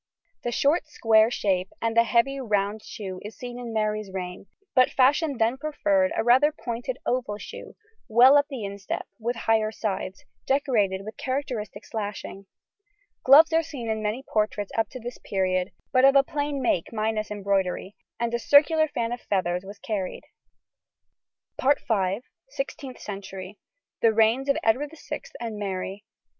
The 0.41 0.51
short 0.51 0.87
square 0.87 1.29
shape 1.29 1.69
and 1.79 1.95
the 1.95 2.05
heavy 2.05 2.39
round 2.39 2.81
shoe 2.81 3.19
is 3.23 3.37
seen 3.37 3.59
in 3.59 3.71
Mary's 3.71 4.09
reign, 4.11 4.47
but 4.73 4.89
fashion 4.89 5.37
then 5.37 5.57
preferred 5.59 6.11
a 6.15 6.23
rather 6.23 6.51
pointed 6.51 6.97
oval 7.05 7.37
shoe, 7.37 7.75
well 8.07 8.35
up 8.35 8.47
the 8.49 8.65
instep 8.65 9.05
with 9.19 9.35
higher 9.35 9.71
sides, 9.71 10.25
decorated 10.47 11.03
with 11.05 11.17
characteristic 11.17 11.85
slashing. 11.85 12.47
Gloves 13.23 13.53
are 13.53 13.61
seen 13.61 13.91
in 13.91 14.01
many 14.01 14.23
portraits 14.23 14.71
up 14.75 14.89
to 14.89 14.99
this 14.99 15.19
period, 15.23 15.71
but 15.91 16.03
of 16.03 16.15
a 16.15 16.23
plain 16.23 16.63
make 16.63 16.91
minus 16.91 17.29
embroidery, 17.29 17.95
and 18.19 18.33
a 18.33 18.39
circular 18.39 18.87
fan 18.87 19.11
of 19.11 19.21
feathers 19.21 19.63
was 19.63 19.77
carried. 19.77 20.23
SIXTEENTH 22.49 22.99
CENTURY. 22.99 23.59
THE 24.01 24.11
REIGNS 24.11 24.49
OF 24.49 24.57
EDWARD 24.63 24.93
VI 24.97 25.21
AND 25.39 25.59
MARY. 25.59 26.05